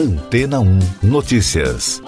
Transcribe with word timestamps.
Antena 0.00 0.60
1 0.60 0.78
Notícias. 1.02 2.02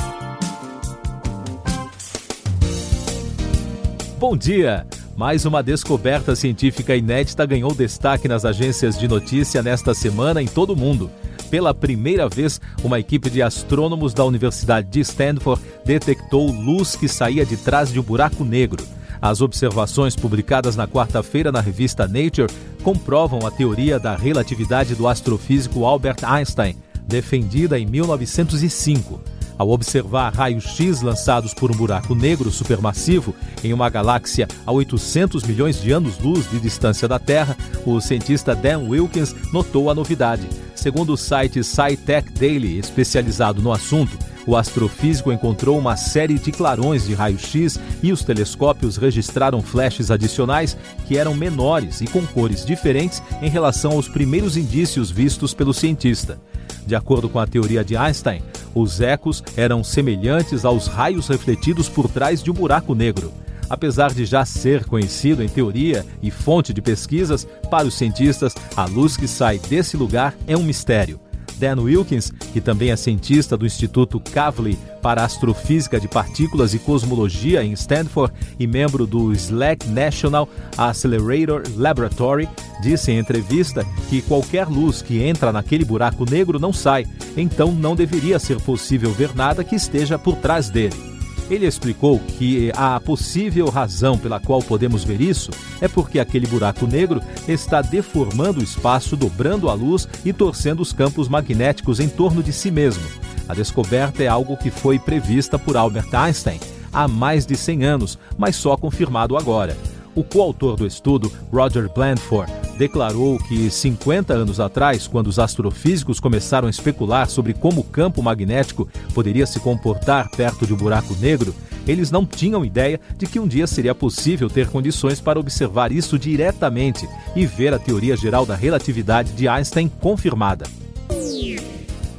Bom 4.18 4.34
dia! 4.34 4.86
Mais 5.14 5.44
uma 5.44 5.62
descoberta 5.62 6.34
científica 6.34 6.96
inédita 6.96 7.44
ganhou 7.44 7.74
destaque 7.74 8.26
nas 8.26 8.46
agências 8.46 8.98
de 8.98 9.06
notícia 9.06 9.62
nesta 9.62 9.92
semana 9.92 10.40
em 10.40 10.46
todo 10.46 10.72
o 10.72 10.76
mundo. 10.76 11.10
Pela 11.50 11.74
primeira 11.74 12.30
vez, 12.30 12.58
uma 12.82 12.98
equipe 12.98 13.28
de 13.28 13.42
astrônomos 13.42 14.14
da 14.14 14.24
Universidade 14.24 14.88
de 14.88 15.00
Stanford 15.00 15.62
detectou 15.84 16.50
luz 16.50 16.96
que 16.96 17.08
saía 17.08 17.44
de 17.44 17.58
trás 17.58 17.92
de 17.92 18.00
um 18.00 18.02
buraco 18.02 18.42
negro. 18.42 18.82
As 19.20 19.42
observações 19.42 20.16
publicadas 20.16 20.76
na 20.76 20.88
quarta-feira 20.88 21.52
na 21.52 21.60
revista 21.60 22.08
Nature 22.08 22.50
comprovam 22.82 23.46
a 23.46 23.50
teoria 23.50 23.98
da 23.98 24.16
relatividade 24.16 24.94
do 24.94 25.06
astrofísico 25.06 25.84
Albert 25.84 26.24
Einstein, 26.24 26.74
defendida 27.06 27.78
em 27.78 27.86
1905. 27.86 29.20
Ao 29.58 29.68
observar 29.68 30.34
raios-x 30.34 31.02
lançados 31.02 31.54
por 31.54 31.70
um 31.70 31.76
buraco 31.76 32.14
negro 32.14 32.50
supermassivo 32.50 33.34
em 33.62 33.72
uma 33.72 33.88
galáxia 33.88 34.48
a 34.66 34.72
800 34.72 35.44
milhões 35.44 35.80
de 35.80 35.92
anos-luz 35.92 36.50
de 36.50 36.58
distância 36.58 37.06
da 37.06 37.18
Terra, 37.18 37.56
o 37.86 38.00
cientista 38.00 38.54
Dan 38.54 38.80
Wilkins 38.88 39.34
notou 39.52 39.90
a 39.90 39.94
novidade. 39.94 40.48
Segundo 40.74 41.12
o 41.12 41.16
site 41.16 41.62
SciTech 41.62 42.32
Daily, 42.32 42.78
especializado 42.78 43.62
no 43.62 43.70
assunto, 43.70 44.18
o 44.46 44.56
astrofísico 44.56 45.32
encontrou 45.32 45.78
uma 45.78 45.96
série 45.96 46.38
de 46.38 46.50
clarões 46.50 47.06
de 47.06 47.14
raio-x 47.14 47.78
e 48.02 48.12
os 48.12 48.24
telescópios 48.24 48.96
registraram 48.96 49.62
flashes 49.62 50.10
adicionais 50.10 50.76
que 51.06 51.16
eram 51.16 51.34
menores 51.34 52.00
e 52.00 52.06
com 52.06 52.26
cores 52.26 52.64
diferentes 52.64 53.22
em 53.40 53.48
relação 53.48 53.92
aos 53.92 54.08
primeiros 54.08 54.56
indícios 54.56 55.10
vistos 55.10 55.54
pelo 55.54 55.72
cientista. 55.72 56.40
De 56.86 56.94
acordo 56.94 57.28
com 57.28 57.38
a 57.38 57.46
teoria 57.46 57.84
de 57.84 57.96
Einstein, 57.96 58.42
os 58.74 59.00
ecos 59.00 59.42
eram 59.56 59.84
semelhantes 59.84 60.64
aos 60.64 60.86
raios 60.86 61.28
refletidos 61.28 61.88
por 61.88 62.08
trás 62.08 62.42
de 62.42 62.50
um 62.50 62.54
buraco 62.54 62.94
negro. 62.94 63.32
Apesar 63.70 64.12
de 64.12 64.24
já 64.24 64.44
ser 64.44 64.84
conhecido 64.84 65.42
em 65.42 65.48
teoria 65.48 66.04
e 66.22 66.30
fonte 66.30 66.74
de 66.74 66.82
pesquisas, 66.82 67.46
para 67.70 67.86
os 67.86 67.94
cientistas, 67.94 68.54
a 68.76 68.84
luz 68.84 69.16
que 69.16 69.28
sai 69.28 69.58
desse 69.58 69.96
lugar 69.96 70.34
é 70.46 70.56
um 70.56 70.62
mistério. 70.62 71.20
Dan 71.62 71.80
Wilkins, 71.80 72.32
que 72.52 72.60
também 72.60 72.90
é 72.90 72.96
cientista 72.96 73.56
do 73.56 73.64
Instituto 73.64 74.18
Kavli 74.18 74.76
para 75.00 75.22
Astrofísica 75.22 76.00
de 76.00 76.08
Partículas 76.08 76.74
e 76.74 76.78
Cosmologia 76.80 77.62
em 77.62 77.72
Stanford 77.72 78.34
e 78.58 78.66
membro 78.66 79.06
do 79.06 79.32
SLAC 79.32 79.86
National 79.86 80.48
Accelerator 80.76 81.62
Laboratory, 81.76 82.48
disse 82.82 83.12
em 83.12 83.18
entrevista 83.18 83.86
que 84.10 84.20
qualquer 84.22 84.66
luz 84.66 85.02
que 85.02 85.22
entra 85.22 85.52
naquele 85.52 85.84
buraco 85.84 86.28
negro 86.28 86.58
não 86.58 86.72
sai, 86.72 87.06
então 87.36 87.70
não 87.70 87.94
deveria 87.94 88.40
ser 88.40 88.60
possível 88.60 89.12
ver 89.12 89.32
nada 89.36 89.62
que 89.62 89.76
esteja 89.76 90.18
por 90.18 90.34
trás 90.36 90.68
dele. 90.68 91.11
Ele 91.52 91.66
explicou 91.66 92.18
que 92.18 92.72
a 92.74 92.98
possível 92.98 93.68
razão 93.68 94.16
pela 94.16 94.40
qual 94.40 94.62
podemos 94.62 95.04
ver 95.04 95.20
isso 95.20 95.50
é 95.82 95.86
porque 95.86 96.18
aquele 96.18 96.46
buraco 96.46 96.86
negro 96.86 97.20
está 97.46 97.82
deformando 97.82 98.60
o 98.60 98.64
espaço, 98.64 99.18
dobrando 99.18 99.68
a 99.68 99.74
luz 99.74 100.08
e 100.24 100.32
torcendo 100.32 100.80
os 100.80 100.94
campos 100.94 101.28
magnéticos 101.28 102.00
em 102.00 102.08
torno 102.08 102.42
de 102.42 102.54
si 102.54 102.70
mesmo. 102.70 103.04
A 103.46 103.52
descoberta 103.52 104.22
é 104.22 104.28
algo 104.28 104.56
que 104.56 104.70
foi 104.70 104.98
prevista 104.98 105.58
por 105.58 105.76
Albert 105.76 106.08
Einstein 106.14 106.58
há 106.90 107.06
mais 107.06 107.44
de 107.44 107.54
100 107.54 107.84
anos, 107.84 108.18
mas 108.38 108.56
só 108.56 108.74
confirmado 108.74 109.36
agora. 109.36 109.76
O 110.14 110.22
coautor 110.22 110.76
do 110.76 110.86
estudo, 110.86 111.32
Roger 111.50 111.90
Blandford, 111.90 112.52
declarou 112.76 113.38
que 113.38 113.70
50 113.70 114.34
anos 114.34 114.60
atrás, 114.60 115.06
quando 115.06 115.28
os 115.28 115.38
astrofísicos 115.38 116.20
começaram 116.20 116.66
a 116.66 116.70
especular 116.70 117.30
sobre 117.30 117.54
como 117.54 117.80
o 117.80 117.84
campo 117.84 118.22
magnético 118.22 118.86
poderia 119.14 119.46
se 119.46 119.58
comportar 119.58 120.30
perto 120.30 120.66
de 120.66 120.74
um 120.74 120.76
buraco 120.76 121.14
negro, 121.14 121.54
eles 121.86 122.10
não 122.10 122.26
tinham 122.26 122.64
ideia 122.64 123.00
de 123.16 123.26
que 123.26 123.40
um 123.40 123.46
dia 123.46 123.66
seria 123.66 123.94
possível 123.94 124.50
ter 124.50 124.68
condições 124.68 125.20
para 125.20 125.40
observar 125.40 125.90
isso 125.90 126.18
diretamente 126.18 127.08
e 127.34 127.46
ver 127.46 127.72
a 127.72 127.78
teoria 127.78 128.16
geral 128.16 128.44
da 128.44 128.54
relatividade 128.54 129.32
de 129.32 129.48
Einstein 129.48 129.88
confirmada. 129.88 130.66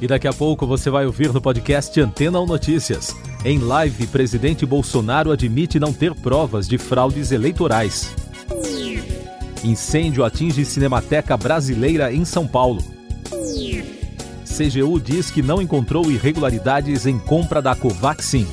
E 0.00 0.06
daqui 0.06 0.26
a 0.26 0.32
pouco 0.32 0.66
você 0.66 0.90
vai 0.90 1.06
ouvir 1.06 1.32
no 1.32 1.40
podcast 1.40 1.98
Antena 2.00 2.38
ou 2.38 2.46
Notícias. 2.46 3.14
Em 3.44 3.58
live, 3.58 4.06
presidente 4.06 4.64
Bolsonaro 4.64 5.30
admite 5.30 5.78
não 5.78 5.92
ter 5.92 6.14
provas 6.14 6.66
de 6.66 6.78
fraudes 6.78 7.30
eleitorais. 7.30 8.10
Incêndio 9.62 10.24
atinge 10.24 10.64
Cinemateca 10.64 11.36
Brasileira 11.36 12.10
em 12.10 12.24
São 12.24 12.46
Paulo. 12.46 12.82
CGU 14.46 14.98
diz 14.98 15.30
que 15.30 15.42
não 15.42 15.60
encontrou 15.60 16.10
irregularidades 16.10 17.04
em 17.04 17.18
compra 17.18 17.60
da 17.60 17.74
Covaxin. 17.74 18.46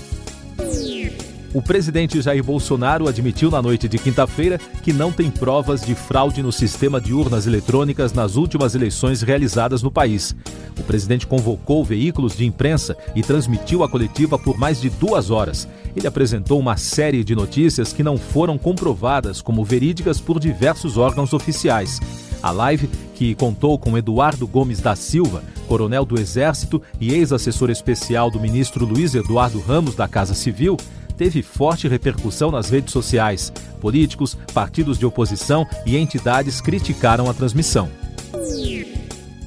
O 1.54 1.62
presidente 1.62 2.22
Jair 2.22 2.42
Bolsonaro 2.42 3.10
admitiu 3.10 3.52
na 3.52 3.62
noite 3.62 3.86
de 3.90 3.98
quinta-feira 3.98 4.58
que 4.82 4.94
não 4.94 5.12
tem 5.12 5.30
provas 5.30 5.82
de 5.82 5.94
fraude 5.94 6.42
no 6.42 6.50
sistema 6.50 7.02
de 7.02 7.14
urnas 7.14 7.46
eletrônicas 7.46 8.14
nas 8.14 8.38
últimas 8.38 8.74
eleições 8.74 9.22
realizadas 9.22 9.84
no 9.84 9.92
país. 9.92 10.34
O 10.80 10.84
presidente 10.84 11.28
convocou 11.28 11.84
veículos 11.84 12.38
de 12.38 12.46
imprensa 12.46 12.96
e 13.14 13.22
transmitiu 13.22 13.84
a 13.84 13.90
coletiva 13.90 14.40
por 14.40 14.58
mais 14.58 14.80
de 14.80 14.90
duas 14.90 15.30
horas. 15.30 15.68
Ele 15.94 16.08
apresentou 16.08 16.58
uma 16.58 16.78
série 16.78 17.22
de 17.22 17.36
notícias 17.36 17.92
que 17.92 18.02
não 18.02 18.18
foram 18.18 18.58
comprovadas 18.58 19.42
como 19.42 19.66
verídicas 19.66 20.22
por 20.22 20.40
diversos 20.40 20.98
órgãos 20.98 21.34
oficiais. 21.34 22.00
A 22.42 22.52
live, 22.52 22.90
que 23.14 23.36
contou 23.36 23.78
com 23.78 23.98
Eduardo 23.98 24.48
Gomes 24.48 24.80
da 24.80 24.96
Silva, 24.96 25.44
coronel 25.68 26.06
do 26.06 26.20
Exército 26.20 26.82
e 27.00 27.14
ex-assessor 27.14 27.70
especial 27.70 28.32
do 28.32 28.40
ministro 28.40 28.86
Luiz 28.86 29.14
Eduardo 29.14 29.60
Ramos 29.60 29.96
da 29.96 30.08
Casa 30.08 30.34
Civil, 30.34 30.78
teve 31.22 31.44
forte 31.44 31.88
repercussão 31.88 32.50
nas 32.50 32.72
redes 32.72 32.92
sociais. 32.92 33.54
Políticos, 33.80 34.36
partidos 34.56 34.98
de 34.98 35.06
oposição 35.06 35.68
e 35.86 35.96
entidades 35.96 36.60
criticaram 36.60 37.30
a 37.30 37.34
transmissão. 37.34 37.92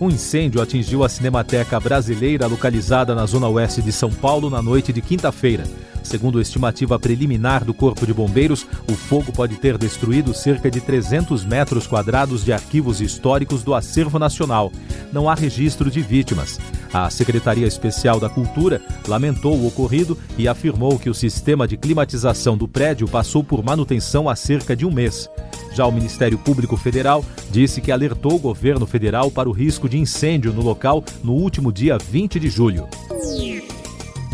Um 0.00 0.08
incêndio 0.08 0.62
atingiu 0.62 1.02
a 1.02 1.08
Cinemateca 1.08 1.80
Brasileira 1.80 2.46
localizada 2.46 3.12
na 3.12 3.26
zona 3.26 3.48
oeste 3.48 3.82
de 3.82 3.90
São 3.90 4.12
Paulo 4.12 4.48
na 4.48 4.62
noite 4.62 4.92
de 4.92 5.02
quinta-feira. 5.02 5.64
Segundo 6.04 6.38
a 6.38 6.42
estimativa 6.42 6.96
preliminar 6.96 7.64
do 7.64 7.74
Corpo 7.74 8.06
de 8.06 8.14
Bombeiros, 8.14 8.64
o 8.88 8.94
fogo 8.94 9.32
pode 9.32 9.56
ter 9.56 9.76
destruído 9.76 10.32
cerca 10.32 10.70
de 10.70 10.80
300 10.80 11.44
metros 11.44 11.88
quadrados 11.88 12.44
de 12.44 12.52
arquivos 12.52 13.00
históricos 13.00 13.64
do 13.64 13.74
Acervo 13.74 14.16
Nacional. 14.16 14.70
Não 15.12 15.28
há 15.28 15.34
registro 15.34 15.90
de 15.90 16.00
vítimas. 16.00 16.60
A 16.94 17.10
Secretaria 17.10 17.66
Especial 17.66 18.20
da 18.20 18.28
Cultura 18.28 18.80
lamentou 19.08 19.58
o 19.58 19.66
ocorrido 19.66 20.16
e 20.38 20.46
afirmou 20.46 20.96
que 20.96 21.10
o 21.10 21.14
sistema 21.14 21.66
de 21.66 21.76
climatização 21.76 22.56
do 22.56 22.68
prédio 22.68 23.08
passou 23.08 23.42
por 23.42 23.64
manutenção 23.64 24.28
há 24.28 24.36
cerca 24.36 24.76
de 24.76 24.86
um 24.86 24.92
mês. 24.92 25.28
Já 25.72 25.84
o 25.86 25.90
Ministério 25.90 26.38
Público 26.38 26.76
Federal 26.76 27.24
disse 27.50 27.80
que 27.80 27.90
alertou 27.90 28.36
o 28.36 28.38
governo 28.38 28.86
federal 28.86 29.28
para 29.28 29.48
o 29.48 29.52
risco 29.52 29.88
de 29.88 29.98
incêndio 29.98 30.52
no 30.52 30.62
local 30.62 31.02
no 31.24 31.32
último 31.32 31.72
dia 31.72 31.98
20 31.98 32.38
de 32.38 32.48
julho. 32.48 32.86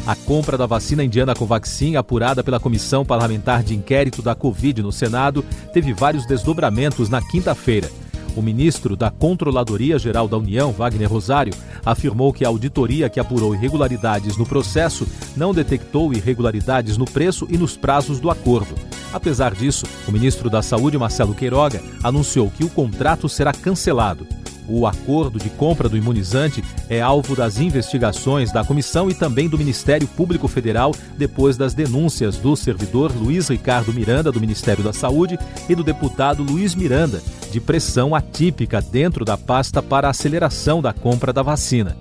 A 0.07 0.15
compra 0.15 0.59
da 0.59 0.67
vacina 0.67 1.03
indiana 1.03 1.35
Covaxin, 1.35 1.97
apurada 1.97 2.45
pela 2.45 2.61
Comissão 2.61 3.07
Parlamentar 3.07 3.63
de 3.63 3.75
Inquérito 3.75 4.21
da 4.21 4.35
Covid 4.35 4.83
no 4.83 4.93
Senado, 4.93 5.43
teve 5.73 5.95
vários 5.95 6.27
desdobramentos 6.27 7.09
na 7.09 7.23
quinta-feira. 7.23 7.91
O 8.37 8.43
ministro 8.43 8.97
da 8.97 9.11
Controladoria 9.11 9.99
Geral 9.99 10.29
da 10.29 10.37
União, 10.37 10.73
Wagner 10.73 11.11
Rosário, 11.11 11.53
afirmou 11.85 12.33
que 12.33 12.45
a 12.45 12.49
auditoria 12.49 13.09
que 13.09 13.21
apurou 13.21 13.55
irregularidades 13.55 14.37
no 14.37 14.47
processo 14.47 15.07
não 15.37 15.53
detectou 15.53 16.13
irregularidades 16.13 16.97
no 16.97 17.05
preço 17.05 17.47
e 17.51 17.57
nos 17.57 17.77
prazos 17.77 18.21
do 18.21 18.31
acordo. 18.31 18.75
Apesar 19.13 19.55
disso, 19.55 19.87
o 20.07 20.13
ministro 20.13 20.49
da 20.49 20.63
Saúde, 20.63 20.97
Marcelo 20.97 21.35
Queiroga, 21.35 21.83
anunciou 22.03 22.51
que 22.51 22.65
o 22.65 22.71
contrato 22.71 23.29
será 23.29 23.53
cancelado. 23.53 24.27
O 24.69 24.87
acordo 24.87 25.39
de 25.39 25.51
compra 25.51 25.89
do 25.89 25.97
imunizante 25.97 26.63
é 26.89 27.01
alvo 27.01 27.35
das 27.35 27.59
investigações 27.59 28.53
da 28.53 28.65
comissão 28.65 29.11
e 29.11 29.15
também 29.15 29.49
do 29.49 29.59
Ministério 29.59 30.07
Público 30.07 30.49
Federal 30.49 30.95
depois 31.17 31.57
das 31.57 31.75
denúncias 31.75 32.37
do 32.37 32.55
servidor 32.57 33.13
Luiz 33.15 33.49
Ricardo 33.49 33.93
Miranda, 33.93 34.31
do 34.31 34.41
Ministério 34.41 34.85
da 34.85 34.93
Saúde, 34.93 35.39
e 35.69 35.75
do 35.75 35.85
deputado 35.85 36.43
Luiz 36.43 36.75
Miranda, 36.75 37.23
de 37.51 37.61
pressão 37.61 38.15
atípica 38.15 38.81
dentro 38.81 39.25
da 39.25 39.37
pasta 39.37 39.83
para 39.83 40.09
aceleração 40.09 40.81
da 40.81 40.93
compra 40.93 41.33
da 41.33 41.43
vacina. 41.43 41.97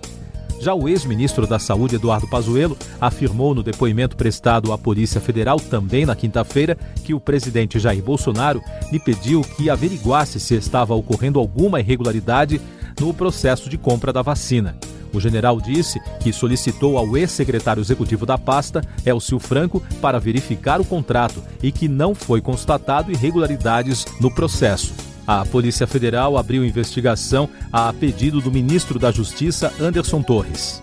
Já 0.59 0.73
o 0.73 0.89
ex-ministro 0.89 1.47
da 1.47 1.57
Saúde, 1.57 1.95
Eduardo 1.95 2.27
Pazuello, 2.27 2.77
afirmou 2.99 3.55
no 3.55 3.63
depoimento 3.63 4.17
prestado 4.17 4.73
à 4.73 4.77
Polícia 4.77 5.21
Federal 5.21 5.57
também 5.59 6.05
na 6.05 6.15
quinta-feira 6.15 6.77
que 7.03 7.13
o 7.13 7.19
presidente 7.19 7.79
Jair 7.79 8.03
Bolsonaro 8.03 8.61
lhe 8.91 8.99
pediu 8.99 9.41
que 9.41 9.69
averiguasse 9.69 10.39
se 10.39 10.55
estava 10.55 10.93
ocorrendo 10.93 11.39
alguma 11.39 11.79
irregularidade 11.79 12.59
no 12.99 13.13
processo 13.13 13.69
de 13.69 13.77
compra 13.77 14.11
da 14.11 14.21
vacina. 14.21 14.77
O 15.13 15.19
general 15.19 15.59
disse 15.59 15.99
que 16.19 16.33
solicitou 16.33 16.97
ao 16.97 17.17
ex-secretário 17.17 17.81
executivo 17.81 18.25
da 18.25 18.37
pasta, 18.37 18.81
Elcio 19.05 19.39
Franco, 19.39 19.81
para 20.01 20.19
verificar 20.19 20.79
o 20.81 20.85
contrato 20.85 21.41
e 21.63 21.71
que 21.71 21.87
não 21.87 22.13
foi 22.13 22.41
constatado 22.41 23.11
irregularidades 23.11 24.05
no 24.19 24.29
processo. 24.29 25.08
A 25.29 25.45
Polícia 25.45 25.85
Federal 25.85 26.37
abriu 26.37 26.65
investigação 26.65 27.47
a 27.71 27.93
pedido 27.93 28.41
do 28.41 28.51
ministro 28.51 28.97
da 28.97 29.11
Justiça, 29.11 29.71
Anderson 29.79 30.23
Torres. 30.23 30.81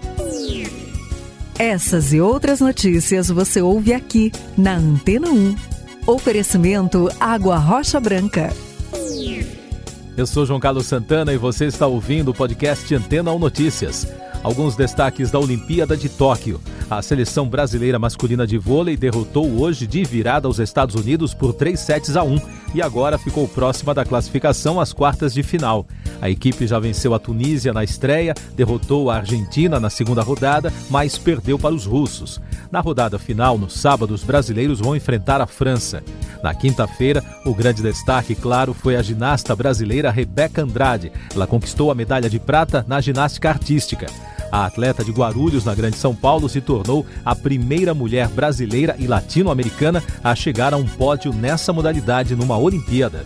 Essas 1.59 2.13
e 2.13 2.21
outras 2.21 2.61
notícias 2.61 3.29
você 3.29 3.61
ouve 3.61 3.93
aqui 3.93 4.31
na 4.57 4.77
Antena 4.77 5.29
1. 5.29 5.57
Oferecimento 6.07 7.11
Água 7.19 7.57
Rocha 7.57 7.99
Branca. 7.99 8.55
Eu 10.17 10.29
sou 10.29 10.47
João 10.47 10.61
Carlos 10.61 10.87
Santana 10.87 11.33
e 11.33 11.37
você 11.37 11.65
está 11.65 11.89
ouvindo 11.89 12.29
o 12.29 12.35
podcast 12.35 12.95
Antena 12.95 13.33
1 13.33 13.39
Notícias. 13.41 14.07
Alguns 14.45 14.77
destaques 14.77 15.29
da 15.29 15.41
Olimpíada 15.41 15.97
de 15.97 16.09
Tóquio. 16.09 16.61
A 16.89 17.03
seleção 17.03 17.49
brasileira 17.49 17.99
masculina 17.99 18.47
de 18.47 18.57
vôlei 18.57 18.97
derrotou 18.97 19.61
hoje 19.61 19.89
de 19.89 20.05
virada 20.05 20.49
os 20.49 20.61
Estados 20.61 20.95
Unidos 20.95 21.35
por 21.35 21.53
3 21.53 21.79
sets 21.79 22.17
a 22.17 22.23
1 22.23 22.41
e 22.77 22.81
agora 22.81 23.19
ficou 23.19 23.49
próxima 23.49 23.93
da 23.93 24.05
classificação 24.05 24.79
às 24.79 24.93
quartas 24.93 25.35
de 25.35 25.43
final. 25.43 25.85
A 26.21 26.31
equipe 26.31 26.67
já 26.67 26.79
venceu 26.79 27.15
a 27.15 27.19
Tunísia 27.19 27.73
na 27.73 27.85
estreia, 27.85 28.35
derrotou 28.55 29.11
a 29.11 29.17
Argentina 29.17 29.79
na 29.79 29.91
segunda 29.91 30.23
rodada, 30.23 30.73
mas 30.91 31.19
perdeu 31.19 31.59
para 31.59 31.75
os 31.75 31.85
russos. 31.85 32.41
Na 32.71 32.81
rodada 32.81 33.19
final, 33.19 33.59
no 33.59 33.69
sábado, 33.69 34.15
os 34.15 34.25
brasileiros 34.25 34.81
vão 34.81 34.97
enfrentar 34.97 35.41
a 35.41 35.47
França. 35.47 36.03
Na 36.43 36.55
quinta-feira, 36.55 37.23
o 37.45 37.55
grande 37.55 37.83
destaque, 37.83 38.35
claro, 38.35 38.73
foi 38.73 38.97
a 38.97 39.03
ginasta 39.03 39.55
brasileira 39.55 40.11
Rebeca 40.11 40.63
Andrade. 40.63 41.13
Ela 41.35 41.47
conquistou 41.47 41.91
a 41.91 41.95
medalha 41.95 42.29
de 42.31 42.39
prata 42.39 42.85
na 42.89 43.01
ginástica 43.01 43.49
artística. 43.49 44.07
A 44.51 44.65
atleta 44.65 45.05
de 45.05 45.11
Guarulhos, 45.11 45.65
na 45.65 45.75
Grande 45.75 45.97
São 45.97 46.15
Paulo, 46.15 46.49
se 46.49 46.61
tornou 46.61 47.05
a 47.25 47.35
primeira 47.35 47.93
mulher 47.93 48.29
brasileira 48.29 48.95
e 48.99 49.07
latino-americana 49.07 50.03
a 50.23 50.35
chegar 50.35 50.73
a 50.73 50.77
um 50.77 50.87
pódio 50.87 51.33
nessa 51.33 51.73
modalidade 51.73 52.37
numa 52.37 52.57
Olimpíada 52.57 53.25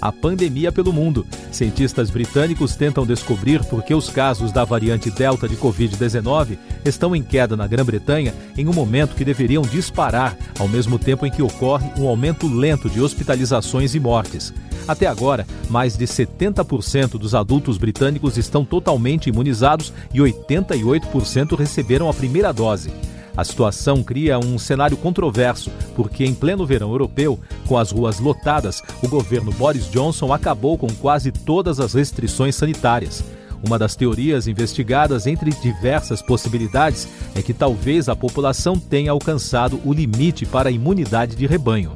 a 0.00 0.12
pandemia 0.12 0.70
pelo 0.70 0.92
mundo. 0.92 1.26
Cientistas 1.50 2.10
britânicos 2.10 2.76
tentam 2.76 3.06
descobrir 3.06 3.64
por 3.64 3.82
que 3.82 3.94
os 3.94 4.08
casos 4.08 4.52
da 4.52 4.64
variante 4.64 5.10
Delta 5.10 5.48
de 5.48 5.56
Covid-19 5.56 6.58
estão 6.84 7.14
em 7.14 7.22
queda 7.22 7.56
na 7.56 7.66
Grã-Bretanha 7.66 8.34
em 8.56 8.66
um 8.68 8.72
momento 8.72 9.14
que 9.14 9.24
deveriam 9.24 9.62
disparar, 9.62 10.36
ao 10.58 10.68
mesmo 10.68 10.98
tempo 10.98 11.26
em 11.26 11.30
que 11.30 11.42
ocorre 11.42 11.90
um 11.98 12.06
aumento 12.06 12.46
lento 12.46 12.88
de 12.88 13.00
hospitalizações 13.00 13.94
e 13.94 14.00
mortes. 14.00 14.52
Até 14.86 15.06
agora, 15.06 15.46
mais 15.68 15.96
de 15.96 16.06
70% 16.06 17.18
dos 17.18 17.34
adultos 17.34 17.76
britânicos 17.76 18.38
estão 18.38 18.64
totalmente 18.64 19.28
imunizados 19.28 19.92
e 20.14 20.18
88% 20.18 21.56
receberam 21.56 22.08
a 22.08 22.14
primeira 22.14 22.52
dose. 22.52 22.90
A 23.38 23.44
situação 23.44 24.02
cria 24.02 24.36
um 24.36 24.58
cenário 24.58 24.96
controverso, 24.96 25.70
porque 25.94 26.24
em 26.24 26.34
pleno 26.34 26.66
verão 26.66 26.90
europeu, 26.90 27.38
com 27.68 27.78
as 27.78 27.92
ruas 27.92 28.18
lotadas, 28.18 28.82
o 29.00 29.06
governo 29.06 29.52
Boris 29.52 29.88
Johnson 29.88 30.32
acabou 30.32 30.76
com 30.76 30.88
quase 30.88 31.30
todas 31.30 31.78
as 31.78 31.94
restrições 31.94 32.56
sanitárias. 32.56 33.22
Uma 33.64 33.78
das 33.78 33.94
teorias 33.94 34.48
investigadas 34.48 35.24
entre 35.24 35.52
diversas 35.52 36.20
possibilidades 36.20 37.06
é 37.32 37.40
que 37.40 37.54
talvez 37.54 38.08
a 38.08 38.16
população 38.16 38.76
tenha 38.76 39.12
alcançado 39.12 39.80
o 39.84 39.92
limite 39.92 40.44
para 40.44 40.68
a 40.68 40.72
imunidade 40.72 41.36
de 41.36 41.46
rebanho. 41.46 41.92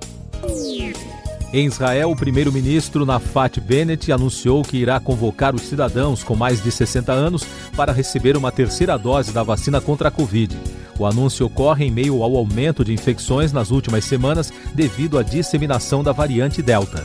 Em 1.52 1.66
Israel, 1.66 2.12
o 2.12 2.16
primeiro-ministro 2.16 3.04
Nafat 3.04 3.60
Bennett 3.60 4.12
anunciou 4.12 4.62
que 4.62 4.76
irá 4.76 5.00
convocar 5.00 5.56
os 5.56 5.62
cidadãos 5.62 6.22
com 6.22 6.36
mais 6.36 6.62
de 6.62 6.70
60 6.70 7.10
anos 7.12 7.42
para 7.76 7.92
receber 7.92 8.36
uma 8.36 8.52
terceira 8.52 8.96
dose 8.96 9.32
da 9.32 9.42
vacina 9.42 9.80
contra 9.80 10.06
a 10.06 10.10
Covid. 10.12 10.56
O 11.02 11.06
anúncio 11.06 11.46
ocorre 11.46 11.84
em 11.84 11.90
meio 11.90 12.22
ao 12.22 12.36
aumento 12.36 12.84
de 12.84 12.92
infecções 12.92 13.52
nas 13.52 13.72
últimas 13.72 14.04
semanas 14.04 14.52
devido 14.72 15.18
à 15.18 15.24
disseminação 15.24 16.00
da 16.00 16.12
variante 16.12 16.62
Delta. 16.62 17.04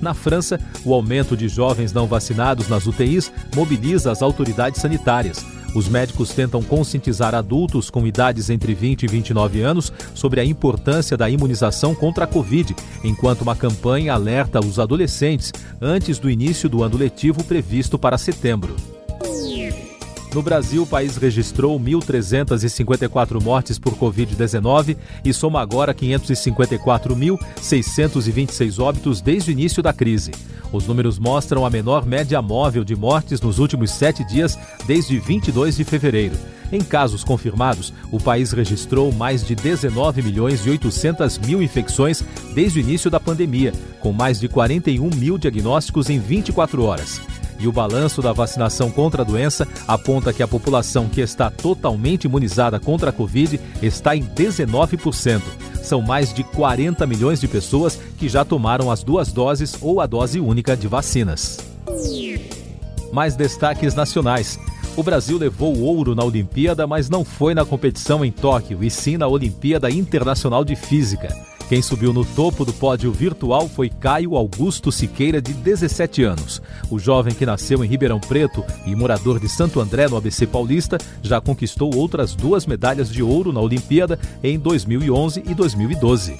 Na 0.00 0.14
França, 0.14 0.58
o 0.84 0.92
aumento 0.92 1.36
de 1.36 1.46
jovens 1.46 1.92
não 1.92 2.08
vacinados 2.08 2.68
nas 2.68 2.88
UTIs 2.88 3.30
mobiliza 3.54 4.10
as 4.10 4.20
autoridades 4.20 4.80
sanitárias. 4.82 5.46
Os 5.76 5.88
médicos 5.88 6.30
tentam 6.30 6.60
conscientizar 6.60 7.36
adultos 7.36 7.88
com 7.88 8.04
idades 8.04 8.50
entre 8.50 8.74
20 8.74 9.04
e 9.04 9.06
29 9.06 9.62
anos 9.62 9.92
sobre 10.12 10.40
a 10.40 10.44
importância 10.44 11.16
da 11.16 11.30
imunização 11.30 11.94
contra 11.94 12.24
a 12.24 12.26
Covid, 12.26 12.74
enquanto 13.04 13.42
uma 13.42 13.54
campanha 13.54 14.12
alerta 14.12 14.58
os 14.58 14.80
adolescentes 14.80 15.52
antes 15.80 16.18
do 16.18 16.28
início 16.28 16.68
do 16.68 16.82
ano 16.82 16.96
letivo 16.96 17.44
previsto 17.44 17.96
para 17.96 18.18
setembro. 18.18 18.74
No 20.34 20.42
Brasil, 20.42 20.82
o 20.82 20.86
país 20.86 21.16
registrou 21.16 21.78
1.354 21.78 23.40
mortes 23.40 23.78
por 23.78 23.94
Covid-19 23.94 24.96
e 25.24 25.32
soma 25.32 25.60
agora 25.60 25.94
554.626 25.94 28.82
óbitos 28.82 29.20
desde 29.20 29.50
o 29.50 29.52
início 29.52 29.80
da 29.80 29.92
crise. 29.92 30.32
Os 30.72 30.88
números 30.88 31.20
mostram 31.20 31.64
a 31.64 31.70
menor 31.70 32.04
média 32.04 32.42
móvel 32.42 32.82
de 32.82 32.96
mortes 32.96 33.40
nos 33.40 33.60
últimos 33.60 33.92
sete 33.92 34.24
dias, 34.24 34.58
desde 34.88 35.20
22 35.20 35.76
de 35.76 35.84
fevereiro. 35.84 36.34
Em 36.72 36.80
casos 36.80 37.22
confirmados, 37.22 37.92
o 38.10 38.18
país 38.18 38.52
registrou 38.52 39.12
mais 39.12 39.44
de 39.44 39.54
19 39.54 40.22
milhões 40.22 40.64
e 40.66 40.70
800 40.70 41.38
mil 41.38 41.62
infecções 41.62 42.22
desde 42.54 42.78
o 42.78 42.82
início 42.82 43.10
da 43.10 43.20
pandemia, 43.20 43.72
com 44.00 44.12
mais 44.12 44.40
de 44.40 44.48
41 44.48 45.10
mil 45.16 45.38
diagnósticos 45.38 46.10
em 46.10 46.18
24 46.18 46.82
horas. 46.84 47.20
E 47.58 47.68
o 47.68 47.72
balanço 47.72 48.20
da 48.20 48.32
vacinação 48.32 48.90
contra 48.90 49.22
a 49.22 49.24
doença 49.24 49.66
aponta 49.86 50.32
que 50.32 50.42
a 50.42 50.48
população 50.48 51.08
que 51.08 51.20
está 51.20 51.50
totalmente 51.50 52.24
imunizada 52.24 52.80
contra 52.80 53.10
a 53.10 53.12
Covid 53.12 53.60
está 53.80 54.16
em 54.16 54.22
19%. 54.22 55.40
São 55.82 56.00
mais 56.00 56.32
de 56.32 56.42
40 56.42 57.06
milhões 57.06 57.40
de 57.40 57.46
pessoas 57.46 57.98
que 58.18 58.28
já 58.28 58.44
tomaram 58.44 58.90
as 58.90 59.02
duas 59.02 59.32
doses 59.32 59.76
ou 59.80 60.00
a 60.00 60.06
dose 60.06 60.40
única 60.40 60.76
de 60.76 60.88
vacinas. 60.88 61.58
Mais 63.12 63.36
destaques 63.36 63.94
nacionais. 63.94 64.58
O 64.96 65.02
Brasil 65.02 65.36
levou 65.36 65.76
ouro 65.80 66.14
na 66.14 66.22
Olimpíada, 66.22 66.86
mas 66.86 67.10
não 67.10 67.24
foi 67.24 67.52
na 67.52 67.64
competição 67.64 68.24
em 68.24 68.30
Tóquio, 68.30 68.82
e 68.84 68.88
sim 68.88 69.16
na 69.16 69.26
Olimpíada 69.26 69.90
Internacional 69.90 70.64
de 70.64 70.76
Física. 70.76 71.28
Quem 71.68 71.82
subiu 71.82 72.12
no 72.12 72.24
topo 72.24 72.64
do 72.64 72.72
pódio 72.72 73.10
virtual 73.10 73.68
foi 73.68 73.88
Caio 73.88 74.36
Augusto 74.36 74.92
Siqueira, 74.92 75.42
de 75.42 75.52
17 75.52 76.22
anos. 76.22 76.62
O 76.90 76.98
jovem 76.98 77.34
que 77.34 77.44
nasceu 77.44 77.82
em 77.82 77.88
Ribeirão 77.88 78.20
Preto 78.20 78.62
e 78.86 78.94
morador 78.94 79.40
de 79.40 79.48
Santo 79.48 79.80
André, 79.80 80.08
no 80.08 80.16
ABC 80.16 80.46
Paulista, 80.46 80.98
já 81.22 81.40
conquistou 81.40 81.92
outras 81.96 82.34
duas 82.34 82.64
medalhas 82.64 83.10
de 83.10 83.22
ouro 83.22 83.52
na 83.52 83.60
Olimpíada 83.60 84.18
em 84.42 84.58
2011 84.58 85.42
e 85.44 85.54
2012 85.54 86.36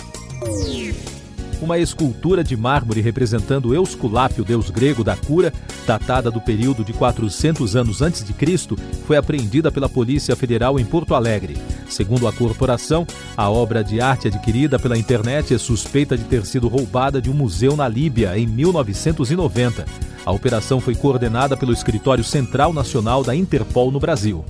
uma 1.65 1.79
escultura 1.79 2.45
de 2.45 2.57
mármore 2.57 3.01
representando 3.01 3.75
Eusculápio, 3.75 4.45
deus 4.45 4.69
grego 4.69 5.03
da 5.03 5.17
cura, 5.17 5.53
datada 5.87 6.31
do 6.31 6.41
período 6.41 6.85
de 6.85 6.93
400 6.93 7.75
anos 7.75 8.03
antes 8.03 8.23
de 8.23 8.35
Cristo, 8.35 8.77
foi 9.07 9.17
apreendida 9.17 9.73
pela 9.73 9.89
Polícia 9.89 10.37
Federal 10.37 10.79
em 10.79 10.85
Porto 10.85 11.15
Alegre. 11.15 11.57
Segundo 11.89 12.29
a 12.29 12.33
corporação, 12.33 13.07
a 13.37 13.51
obra 13.51 13.83
de 13.83 14.01
arte 14.01 14.29
adquirida 14.29 14.79
pela 14.79 14.99
internet 14.99 15.55
é 15.55 15.59
suspeita 15.59 16.17
de 16.17 16.25
ter 16.25 16.45
sido 16.45 16.69
roubada 16.69 17.21
de 17.21 17.31
um 17.31 17.35
museu 17.35 17.75
na 17.75 17.89
Líbia 17.89 18.39
em 18.39 18.47
1990. 18.47 19.87
A 20.27 20.33
operação 20.33 20.81
foi 20.81 20.95
coordenada 20.95 21.57
pelo 21.57 21.73
Escritório 21.73 22.25
Central 22.25 22.73
Nacional 22.73 23.25
da 23.25 23.35
Interpol 23.35 23.91
no 23.91 23.99
Brasil. 23.99 24.45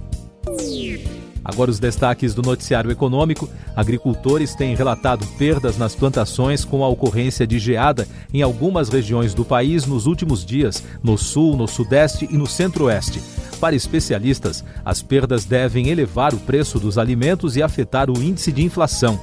Agora 1.45 1.71
os 1.71 1.79
destaques 1.79 2.35
do 2.35 2.41
noticiário 2.41 2.91
econômico. 2.91 3.49
Agricultores 3.77 4.55
têm 4.55 4.75
relatado 4.75 5.27
perdas 5.37 5.77
nas 5.77 5.95
plantações 5.95 6.65
com 6.65 6.83
a 6.83 6.89
ocorrência 6.89 7.47
de 7.47 7.59
geada 7.59 8.09
em 8.33 8.41
algumas 8.41 8.89
regiões 8.89 9.35
do 9.35 9.45
país 9.45 9.85
nos 9.85 10.07
últimos 10.07 10.45
dias, 10.45 10.83
no 11.03 11.19
sul, 11.19 11.57
no 11.57 11.69
sudeste 11.69 12.27
e 12.31 12.37
no 12.37 12.47
centro-oeste. 12.47 13.21
Para 13.61 13.77
especialistas, 13.77 14.65
as 14.85 15.03
perdas 15.03 15.45
devem 15.45 15.89
elevar 15.89 16.35
o 16.35 16.39
preço 16.39 16.81
dos 16.81 16.99
alimentos 16.99 17.57
e 17.57 17.63
afetar 17.63 18.11
o 18.11 18.23
índice 18.23 18.51
de 18.51 18.63
inflação. 18.63 19.19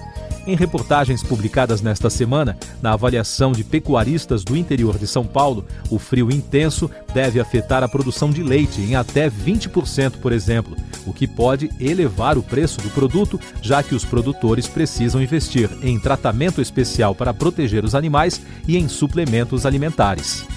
Em 0.47 0.55
reportagens 0.55 1.21
publicadas 1.21 1.81
nesta 1.81 2.09
semana, 2.09 2.57
na 2.81 2.93
avaliação 2.93 3.51
de 3.51 3.63
pecuaristas 3.63 4.43
do 4.43 4.57
interior 4.57 4.97
de 4.97 5.05
São 5.05 5.23
Paulo, 5.23 5.65
o 5.89 5.99
frio 5.99 6.31
intenso 6.31 6.89
deve 7.13 7.39
afetar 7.39 7.83
a 7.83 7.87
produção 7.87 8.31
de 8.31 8.41
leite 8.41 8.81
em 8.81 8.95
até 8.95 9.29
20%, 9.29 10.13
por 10.19 10.31
exemplo, 10.31 10.75
o 11.05 11.13
que 11.13 11.27
pode 11.27 11.69
elevar 11.79 12.39
o 12.39 12.43
preço 12.43 12.81
do 12.81 12.89
produto, 12.89 13.39
já 13.61 13.83
que 13.83 13.93
os 13.93 14.03
produtores 14.03 14.67
precisam 14.67 15.21
investir 15.21 15.69
em 15.83 15.99
tratamento 15.99 16.59
especial 16.59 17.13
para 17.13 17.33
proteger 17.33 17.85
os 17.85 17.93
animais 17.93 18.41
e 18.67 18.77
em 18.77 18.87
suplementos 18.87 19.63
alimentares. 19.63 20.47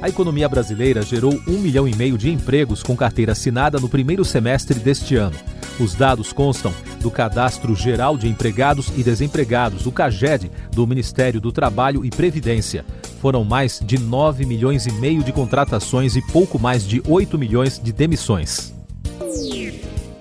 A 0.00 0.08
economia 0.08 0.48
brasileira 0.48 1.02
gerou 1.02 1.34
um 1.48 1.58
milhão 1.58 1.88
e 1.88 1.96
meio 1.96 2.16
de 2.16 2.30
empregos 2.30 2.82
com 2.82 2.96
carteira 2.96 3.32
assinada 3.32 3.80
no 3.80 3.88
primeiro 3.88 4.24
semestre 4.24 4.78
deste 4.78 5.16
ano. 5.16 5.36
Os 5.78 5.94
dados 5.94 6.32
constam 6.32 6.72
do 7.00 7.10
Cadastro 7.10 7.74
Geral 7.74 8.16
de 8.16 8.26
Empregados 8.26 8.90
e 8.96 9.02
Desempregados, 9.02 9.86
o 9.86 9.92
CAGED, 9.92 10.50
do 10.72 10.86
Ministério 10.86 11.38
do 11.38 11.52
Trabalho 11.52 12.02
e 12.04 12.08
Previdência. 12.08 12.84
Foram 13.20 13.44
mais 13.44 13.80
de 13.84 13.98
9 13.98 14.46
milhões 14.46 14.86
e 14.86 14.92
meio 14.92 15.22
de 15.22 15.32
contratações 15.32 16.16
e 16.16 16.22
pouco 16.22 16.58
mais 16.58 16.86
de 16.86 17.02
8 17.06 17.38
milhões 17.38 17.78
de 17.78 17.92
demissões. 17.92 18.74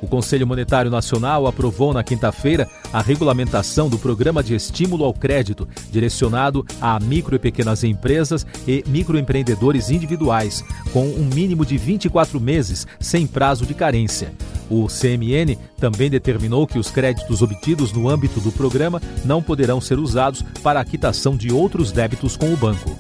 O 0.01 0.07
Conselho 0.07 0.45
Monetário 0.45 0.91
Nacional 0.91 1.47
aprovou 1.47 1.93
na 1.93 2.03
quinta-feira 2.03 2.69
a 2.91 3.01
regulamentação 3.01 3.89
do 3.89 3.97
Programa 3.97 4.43
de 4.43 4.53
Estímulo 4.53 5.05
ao 5.05 5.13
Crédito, 5.13 5.67
direcionado 5.89 6.65
a 6.81 6.99
micro 6.99 7.35
e 7.35 7.39
pequenas 7.39 7.83
empresas 7.83 8.45
e 8.67 8.83
microempreendedores 8.87 9.89
individuais, 9.89 10.63
com 10.91 11.07
um 11.07 11.25
mínimo 11.33 11.65
de 11.65 11.77
24 11.77 12.39
meses, 12.41 12.85
sem 12.99 13.25
prazo 13.25 13.65
de 13.65 13.73
carência. 13.73 14.31
O 14.69 14.87
CMN 14.87 15.57
também 15.77 16.09
determinou 16.09 16.65
que 16.65 16.79
os 16.79 16.89
créditos 16.89 17.41
obtidos 17.41 17.91
no 17.93 18.09
âmbito 18.09 18.39
do 18.39 18.51
programa 18.51 19.01
não 19.23 19.41
poderão 19.41 19.79
ser 19.79 19.99
usados 19.99 20.43
para 20.63 20.79
a 20.79 20.85
quitação 20.85 21.35
de 21.35 21.51
outros 21.51 21.91
débitos 21.91 22.35
com 22.35 22.51
o 22.53 22.57
banco. 22.57 22.97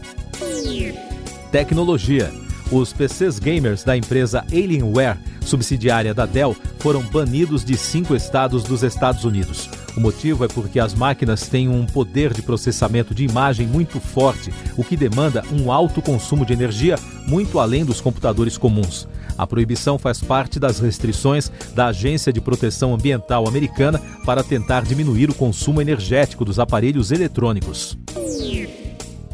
Tecnologia. 1.51 2.31
Os 2.71 2.91
PCs 2.91 3.37
gamers 3.37 3.83
da 3.83 3.95
empresa 3.95 4.43
Alienware, 4.51 5.17
subsidiária 5.41 6.13
da 6.13 6.25
Dell, 6.25 6.55
foram 6.79 7.01
banidos 7.03 7.63
de 7.63 7.77
cinco 7.77 8.15
estados 8.15 8.63
dos 8.63 8.81
Estados 8.81 9.23
Unidos. 9.23 9.69
O 9.95 9.99
motivo 9.99 10.43
é 10.43 10.47
porque 10.47 10.79
as 10.79 10.93
máquinas 10.93 11.47
têm 11.47 11.69
um 11.69 11.85
poder 11.85 12.33
de 12.33 12.41
processamento 12.41 13.13
de 13.13 13.23
imagem 13.23 13.67
muito 13.67 13.99
forte, 13.99 14.51
o 14.75 14.83
que 14.83 14.97
demanda 14.97 15.43
um 15.51 15.71
alto 15.71 16.01
consumo 16.01 16.45
de 16.45 16.53
energia 16.53 16.97
muito 17.27 17.59
além 17.59 17.85
dos 17.85 18.01
computadores 18.01 18.57
comuns. 18.57 19.07
A 19.37 19.45
proibição 19.45 19.97
faz 19.97 20.21
parte 20.21 20.59
das 20.59 20.79
restrições 20.79 21.51
da 21.73 21.87
Agência 21.87 22.31
de 22.31 22.39
Proteção 22.39 22.93
Ambiental 22.93 23.47
Americana 23.47 24.01
para 24.25 24.43
tentar 24.43 24.83
diminuir 24.83 25.29
o 25.29 25.35
consumo 25.35 25.81
energético 25.81 26.45
dos 26.45 26.59
aparelhos 26.59 27.11
eletrônicos. 27.11 27.97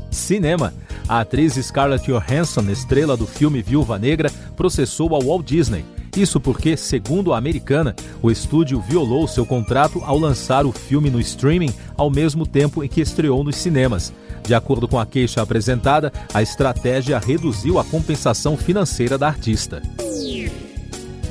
Cinema. 0.10 0.74
A 1.08 1.22
atriz 1.22 1.56
Scarlett 1.56 2.06
Johansson, 2.06 2.70
estrela 2.70 3.18
do 3.18 3.28
filme 3.28 3.62
Viúva 3.62 3.98
Negra, 4.00 4.32
processou 4.56 5.16
a 5.16 5.20
Walt 5.20 5.46
Disney. 5.46 5.84
Isso 6.16 6.40
porque, 6.42 6.76
segundo 6.76 7.34
a 7.34 7.38
americana, 7.38 7.96
o 8.22 8.30
estúdio 8.30 8.82
violou 8.82 9.28
seu 9.28 9.46
contrato 9.46 10.02
ao 10.04 10.18
lançar 10.18 10.66
o 10.66 10.72
filme 10.72 11.10
no 11.10 11.22
streaming 11.22 11.74
ao 11.96 12.10
mesmo 12.10 12.46
tempo 12.46 12.84
em 12.84 12.88
que 12.88 13.00
estreou 13.00 13.44
nos 13.44 13.56
cinemas. 13.56 14.12
De 14.44 14.54
acordo 14.54 14.88
com 14.88 15.00
a 15.00 15.06
queixa 15.06 15.42
apresentada, 15.42 16.12
a 16.34 16.42
estratégia 16.42 17.20
reduziu 17.20 17.80
a 17.80 17.84
compensação 17.84 18.58
financeira 18.58 19.18
da 19.18 19.28
artista. 19.28 19.82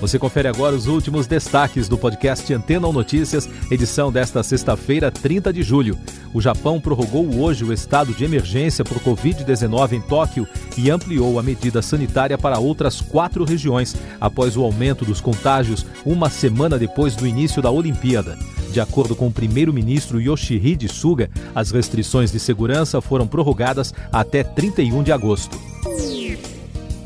Você 0.00 0.18
confere 0.18 0.48
agora 0.48 0.74
os 0.74 0.86
últimos 0.86 1.26
destaques 1.26 1.86
do 1.86 1.98
podcast 1.98 2.50
Antena 2.54 2.86
ou 2.86 2.92
Notícias, 2.92 3.46
edição 3.70 4.10
desta 4.10 4.42
sexta-feira, 4.42 5.10
30 5.10 5.52
de 5.52 5.62
julho. 5.62 5.98
O 6.32 6.40
Japão 6.40 6.80
prorrogou 6.80 7.38
hoje 7.38 7.64
o 7.64 7.72
estado 7.72 8.14
de 8.14 8.24
emergência 8.24 8.82
por 8.82 8.98
Covid-19 9.00 9.92
em 9.92 10.00
Tóquio 10.00 10.48
e 10.78 10.90
ampliou 10.90 11.38
a 11.38 11.42
medida 11.42 11.82
sanitária 11.82 12.38
para 12.38 12.58
outras 12.58 13.02
quatro 13.02 13.44
regiões, 13.44 13.94
após 14.18 14.56
o 14.56 14.62
aumento 14.62 15.04
dos 15.04 15.20
contágios 15.20 15.84
uma 16.06 16.30
semana 16.30 16.78
depois 16.78 17.14
do 17.14 17.26
início 17.26 17.60
da 17.60 17.70
Olimpíada. 17.70 18.38
De 18.72 18.80
acordo 18.80 19.16
com 19.16 19.26
o 19.26 19.32
primeiro-ministro 19.32 20.20
Yoshihide 20.20 20.88
Suga, 20.88 21.28
as 21.54 21.72
restrições 21.72 22.30
de 22.30 22.38
segurança 22.38 23.00
foram 23.00 23.26
prorrogadas 23.26 23.92
até 24.12 24.44
31 24.44 25.02
de 25.02 25.10
agosto. 25.10 25.58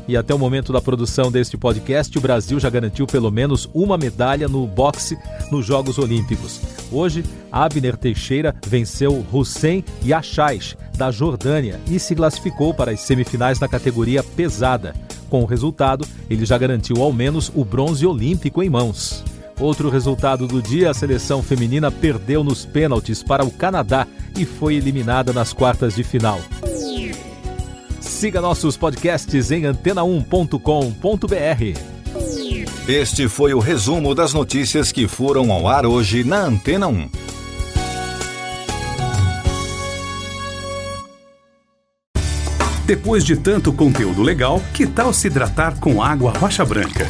E 0.07 0.15
até 0.15 0.35
o 0.35 0.37
momento 0.37 0.71
da 0.71 0.79
produção 0.79 1.31
deste 1.31 1.57
podcast, 1.57 2.15
o 2.15 2.21
Brasil 2.21 2.59
já 2.59 2.69
garantiu 2.69 3.07
pelo 3.07 3.31
menos 3.31 3.67
uma 3.73 3.97
medalha 3.97 4.47
no 4.47 4.67
boxe 4.67 5.17
nos 5.51 5.65
Jogos 5.65 5.97
Olímpicos. 5.97 6.61
Hoje, 6.91 7.23
Abner 7.51 7.97
Teixeira 7.97 8.55
venceu 8.67 9.25
Hussein 9.33 9.83
Yashais, 10.05 10.77
da 10.95 11.09
Jordânia, 11.09 11.81
e 11.89 11.99
se 11.99 12.13
classificou 12.13 12.75
para 12.75 12.91
as 12.91 12.99
semifinais 12.99 13.59
na 13.59 13.67
categoria 13.67 14.21
pesada. 14.21 14.93
Com 15.31 15.41
o 15.41 15.45
resultado, 15.45 16.07
ele 16.29 16.45
já 16.45 16.59
garantiu 16.59 17.01
ao 17.01 17.11
menos 17.11 17.51
o 17.55 17.65
bronze 17.65 18.05
olímpico 18.05 18.61
em 18.61 18.69
mãos. 18.69 19.23
Outro 19.59 19.89
resultado 19.89 20.47
do 20.47 20.61
dia, 20.61 20.91
a 20.91 20.93
seleção 20.93 21.41
feminina 21.41 21.89
perdeu 21.89 22.43
nos 22.43 22.65
pênaltis 22.65 23.23
para 23.23 23.45
o 23.45 23.51
Canadá 23.51 24.05
e 24.37 24.45
foi 24.45 24.75
eliminada 24.75 25.31
nas 25.31 25.53
quartas 25.53 25.95
de 25.95 26.03
final. 26.03 26.41
Siga 28.01 28.41
nossos 28.41 28.75
podcasts 28.75 29.51
em 29.51 29.63
antena1.com.br. 29.63 31.95
Este 32.87 33.27
foi 33.27 33.53
o 33.53 33.59
resumo 33.59 34.13
das 34.13 34.33
notícias 34.33 34.91
que 34.91 35.07
foram 35.07 35.51
ao 35.51 35.67
ar 35.67 35.85
hoje 35.85 36.23
na 36.23 36.41
Antena 36.41 36.87
1. 36.87 37.09
Depois 42.85 43.25
de 43.25 43.35
tanto 43.35 43.73
conteúdo 43.73 44.21
legal, 44.21 44.61
que 44.71 44.85
tal 44.85 45.11
se 45.11 45.25
hidratar 45.25 45.79
com 45.79 46.03
água 46.03 46.31
rocha 46.37 46.63
branca? 46.63 47.09